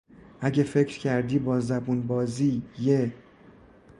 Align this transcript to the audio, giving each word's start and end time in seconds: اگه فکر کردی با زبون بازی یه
اگه 0.41 0.63
فکر 0.63 0.99
کردی 0.99 1.39
با 1.39 1.59
زبون 1.59 2.07
بازی 2.07 2.61
یه 2.79 3.13